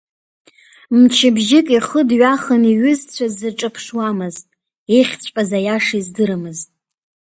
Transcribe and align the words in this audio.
Мчыбжьык 0.99 1.67
ихы 1.77 2.01
дҩахан 2.09 2.63
иҩызцәа 2.71 3.25
дзырҿаԥшуамызт, 3.31 4.45
ихьҵәҟьаз 4.97 5.49
аиаша 5.57 5.97
издырамызт. 6.01 6.69